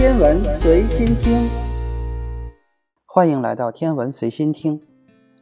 [0.00, 1.46] 天文随心听，
[3.04, 4.80] 欢迎来到天文随心听。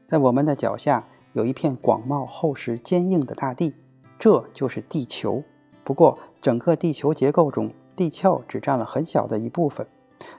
[0.05, 3.73] 在我们的脚下有一片广袤厚实坚硬的大地，
[4.19, 5.45] 这就是地球。
[5.85, 9.87] 不过，整个地球结构中，地壳只占了很小的一部分。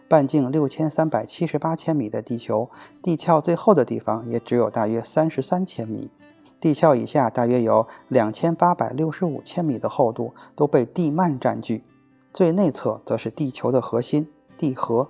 [0.10, 2.70] 半径六千三百七十八千米的地球，
[3.02, 6.12] 地壳最厚的地方也只有大约三十三千米。
[6.60, 11.86] 地壳以下大约有两千八百六十五千米的厚度都被地幔占据。
[12.34, 15.10] 最内侧则是地球的核心——地核。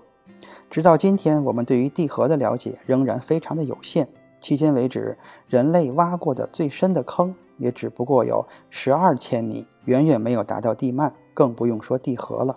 [0.69, 4.07] 直到今天，我们对于地核的了解仍然非常的有限。
[4.41, 12.55] 迄今为止，人类挖过的最深的坑也只不过有十二千米，远远没有达到地幔，更不用说地核了。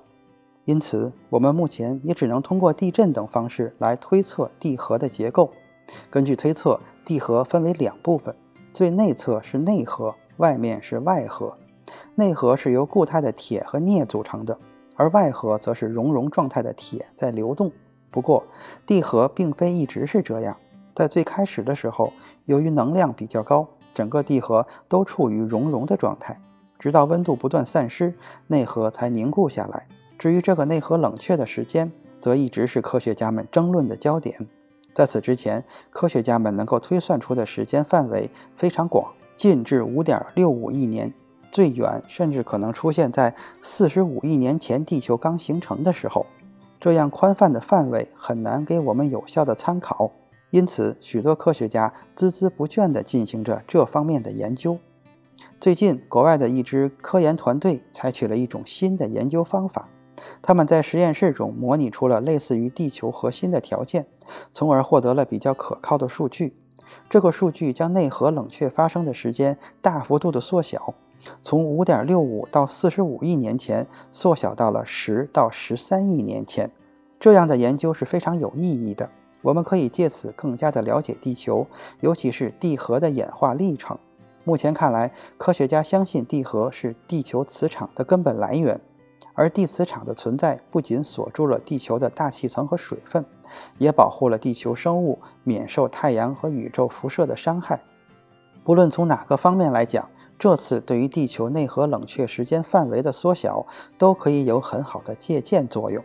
[0.65, 5.51] 因此，我们目前也只能通过地震等方式来推测地核的结构。
[6.09, 8.37] 根据推测，地核分为两部分，
[8.71, 11.59] 最内侧是内核，外面是外核。
[12.15, 14.59] 内核是由固态的铁和镍组成的，
[14.97, 17.71] 而外核则是熔融状态的铁在流动。
[18.11, 18.45] 不过，
[18.87, 20.57] 地核并非一直是这样。
[20.95, 22.13] 在最开始的时候，
[22.45, 26.39] 由于能量比较高，整个地核都处于熔融的状态，
[26.79, 28.15] 直到温度不断散失，
[28.49, 29.87] 内核才凝固下来。
[30.19, 34.37] 至于这个内核冷却的时间，则一直是科学家们争论的焦点。
[34.95, 41.15] 在此之前，科学家们能够推算出的时间范围非常广，近至5.65亿年。
[41.53, 46.25] 最远甚至可能出现在四十五亿年前地球刚形成的时候，
[46.81, 50.11] 这样宽泛的范围很难给我们有效的参考，
[50.51, 54.79] 因此许多科学家孜孜不倦地进行着这方面的研究。
[55.61, 59.89] 最近，国外的一支科研团队采取了一种新的研究方法，
[60.41, 64.07] 他们在实验室中模拟出了类似于地球核心的条件，
[64.53, 66.57] 从而获得了比较可靠的数据。
[67.11, 70.95] 这个数据将内核冷却发生的时间大幅度的缩小。
[71.43, 76.71] 从五点六五到四十五亿年前，缩小到了十到十三亿年前。
[77.21, 79.09] 这样的研究是非常有意义的。
[79.43, 81.67] 我们可以借此更加的了解地球，
[82.01, 83.99] 尤其是地核的演化历程。
[84.45, 88.81] 目前看来，科学家相信地核是地球磁场的根本来源，
[89.35, 93.25] 而地磁场的存在不仅锁住了地球的大气层和水分，
[93.79, 97.81] 也保护了地球生物免受太阳和宇宙辐射的伤害。
[98.65, 100.09] 不论从哪个方面来讲，
[100.39, 103.67] 这次对于地球内核冷却时间范围的缩小，
[103.97, 106.03] 都可以有很好的借鉴作用。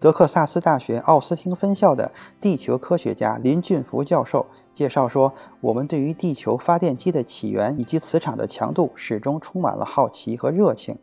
[0.00, 10.96] 德克萨斯大学奥斯汀分校的地球科学家林俊福教授介绍说：“我们对于地球发电机的起源以及磁场的强度，始终充满了好奇和热情，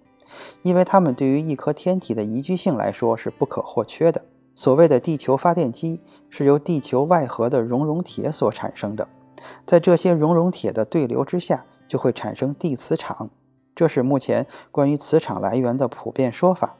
[0.62, 4.24] 因为它们对于一颗天体的宜居性来说是不可或缺的。
[4.56, 9.06] 所谓的地球发电机是由地球外核的熔融铁所产生的，
[9.68, 13.29] 在这些熔融铁的对流之下。”就会产生地磁场，
[13.75, 16.75] 这是目前关于磁场来源的普遍说法。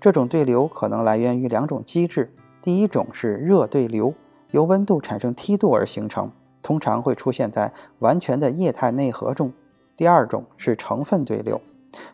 [0.00, 4.14] 这种对流可能来源于两种机制：第一种是热对流，
[4.50, 6.30] 由温度产生梯度而形成，
[6.62, 9.50] 通常会出现在完全的液态内核中；
[9.96, 11.60] 第二种是成分对流，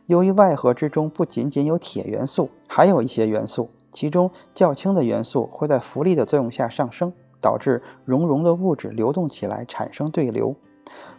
[0.07, 10.57] 由于外核之中不仅仅有铁元素，还有一些元素，其中较轻的元素会在浮力的作用下上升，导致熔融的物质流动起来，产生对流。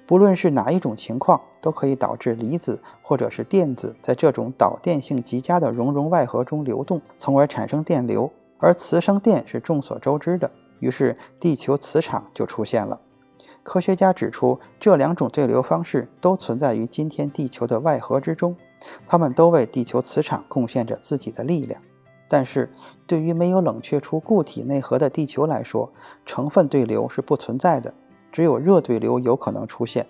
[0.06, 8.32] 不论是哪一种情况，都可以导致离子或者是电子在这种导电性极佳的熔融外核中流动，从而产生电流。
[8.58, 10.50] 而磁生电是众所周知的，
[10.80, 13.00] 于是地球磁场就出现了。
[13.62, 18.56] 科学家指出，这两种对流方式都存在于今天地球的外核之中，
[19.08, 21.82] 它们都为地球磁场贡献着自己的力量。
[22.28, 22.70] 但是，
[23.06, 25.92] 对于没有冷却出固体内核的地球来说，
[26.26, 27.94] 成分对流是不存在的。
[28.34, 30.08] 只有热对流有可能出现，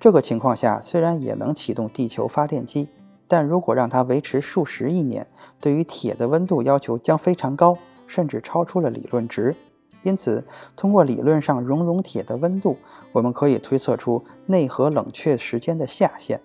[0.00, 2.88] 这个情况下虽然也能启动地球发电机，
[3.28, 5.26] 但如果让它维持数十亿年，
[5.60, 7.76] 对于铁的温度要求将非常高，
[8.06, 9.54] 甚至超出了理论值。
[10.02, 10.42] 因此，
[10.74, 12.78] 通过理论上熔融铁的温度，
[13.12, 16.40] 我们可以推测出内核冷却时间的下限。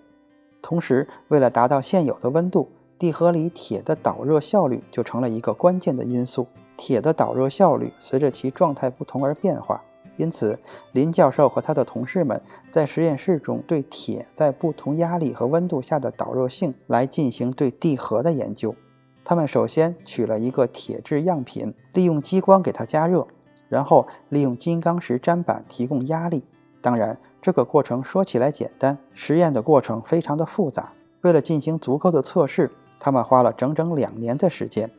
[0.60, 6.46] 同时，为了达到现有的温度，地核里铁的导热效率就成了一个关键的因素。
[6.76, 9.82] 铁的导热效率随着其状态不同而变化。
[10.18, 10.58] 因此，
[10.92, 18.74] 林教授和他的同事们在实验室中对铁在不同压力和温度下的导热性来进行对地核的研究。
[19.24, 23.26] 他们首先取了一个铁质样品，利用激光给它加热，
[23.68, 26.44] 然后利用金刚石砧板提供压力。
[26.80, 30.92] 当然，这个过程说起来简单，实验的过程非常的复杂。
[31.20, 34.90] 为了进行足够的测试，他们花了整整两年的时间。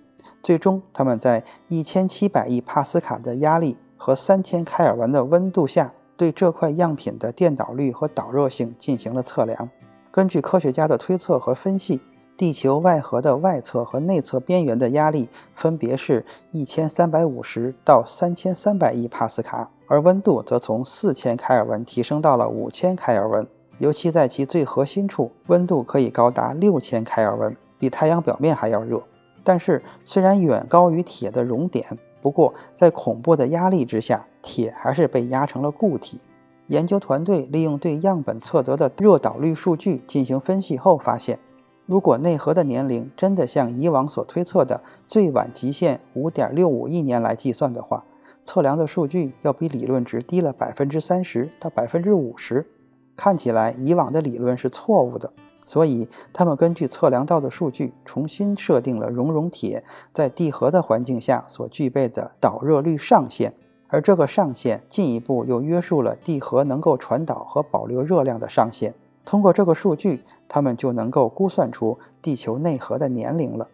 [0.42, 3.77] 最终，他们在一千七百亿帕斯卡的压力。
[4.00, 9.69] 和三千开尔文的温度下，对这块样品的电导率和导热性进行了测量。
[10.10, 12.00] 根据科学家的推测和分析，
[12.38, 23.46] 地球外核的外侧和内侧边缘的压力分别是一千三百五十到三千三百亿帕斯卡，而温度则从四千开尔文提升到了五千开尔文。
[23.80, 29.01] 尤其在其最核心处，温度可以高达六千开尔文，比太阳表面还要热。
[29.44, 31.86] 但是，虽然远高于铁的熔点，
[32.21, 36.19] 不过在恐怖的压力之下，铁还是被压成了固体。
[36.68, 41.39] 研究团队利用对样本测得的热导率数据进行分析后发现，
[41.86, 48.06] 如果内核的年龄真的像以往所推测的最晚极限五点六五亿年来计算的话，
[48.44, 52.68] 测量的数据要比理论值低了百分之三十到百分之五十。
[53.15, 55.33] 看起来以往的理论是错误的，
[55.69, 63.54] 所以他们根据测量到的数据重新设定了熔融铁在地核的环境下所具备的导热率上限，
[63.88, 68.95] 而这个上限进一步又约束了地核能够传导和保留热量的上限。
[69.24, 73.68] 通过这个数据，他们就能够估算出地球内核的年龄了。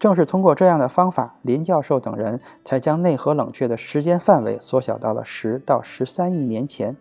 [0.00, 6.96] 正是通过这样的方法，林教授等人才将内核冷却的时间范围缩小到了十到十三亿年前。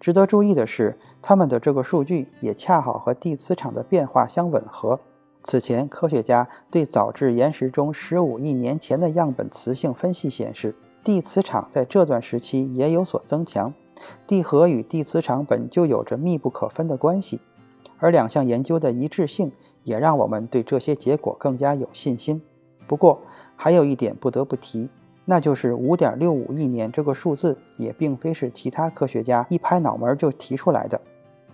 [0.00, 4.98] 值得注意的是，他们的这个数据也恰好和地磁场的变化相吻合。
[5.42, 10.74] 此前，科学家对早至岩石中十五亿年前的样本磁性分析显示，
[11.04, 13.72] 地磁场在这段时期也有所增强。
[14.26, 17.40] 地核与地磁场本就有着密不可分的关系，
[17.98, 22.40] 而两项研究的一致性也让我们对这些结果更加有信心。
[22.86, 23.20] 不过，
[23.54, 24.88] 还有一点不得不提。
[25.30, 31.00] 那就是五点六五亿年这个数字，也并非是其他科学家一拍脑门就提出来的。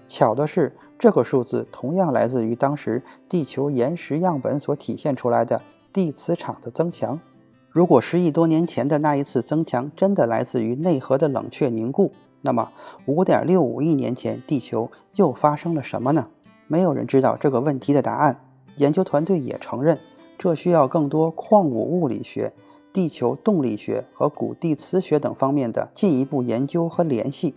[0.09, 5.61] 巧的是，这个数字同样来自于当时地球岩石样本所体现出来的
[5.93, 7.21] 地磁场的增强。
[7.69, 12.73] 如果十亿多年前的那一次增强真的来自于内核的冷却凝固，那么
[13.05, 16.29] 五点六五亿年前地球又发生了什么呢？
[16.67, 18.41] 没有人知道这个问题的答案。
[18.77, 19.99] 研究团队也承认，
[20.39, 22.55] 这需要更多矿物物理学。
[22.97, 27.55] 地球动力学和古地磁学等方面的进一步研究和联系，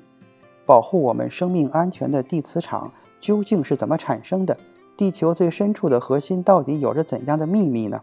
[0.65, 2.91] 保护我们生命安全的地磁场
[3.21, 4.57] 究竟是怎么产生的？
[4.97, 8.01] 地球最深处的核心到底有着怎样的秘密呢？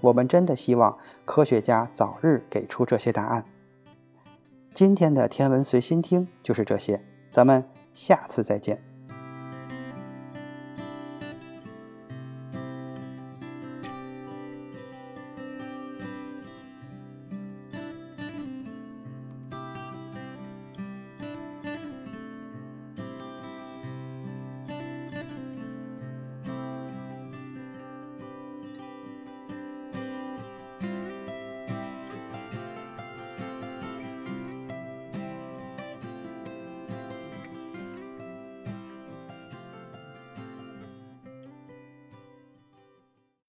[0.00, 0.96] 我们真的希望
[1.26, 3.44] 科学家早日给出这些答案。
[4.72, 8.87] 今天的天文随心听就是这些，咱们下次再见。